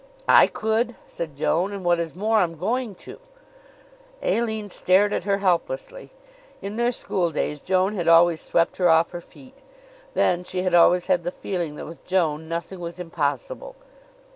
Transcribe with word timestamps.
"I 0.27 0.47
could," 0.47 0.95
said 1.05 1.35
Joan. 1.35 1.71
"And 1.71 1.85
what 1.85 1.99
is 1.99 2.15
more, 2.15 2.37
I'm 2.39 2.55
going 2.55 2.95
to!" 3.05 3.19
Aline 4.23 4.71
stared 4.71 5.13
at 5.13 5.25
her 5.25 5.37
helplessly. 5.37 6.09
In 6.59 6.75
their 6.75 6.91
schooldays, 6.91 7.61
Joan 7.61 7.93
had 7.93 8.07
always 8.07 8.41
swept 8.41 8.77
her 8.77 8.89
off 8.89 9.11
her 9.11 9.21
feet. 9.21 9.59
Then, 10.15 10.43
she 10.43 10.63
had 10.63 10.73
always 10.73 11.05
had 11.05 11.23
the 11.23 11.29
feeling 11.31 11.75
that 11.75 11.85
with 11.85 12.03
Joan 12.03 12.49
nothing 12.49 12.79
was 12.79 12.99
impossible. 12.99 13.75